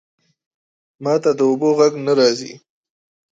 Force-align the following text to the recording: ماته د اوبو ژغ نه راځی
ماته 1.03 1.31
د 1.37 1.39
اوبو 1.49 1.69
ژغ 1.77 1.91
نه 2.05 2.13
راځی 2.19 2.53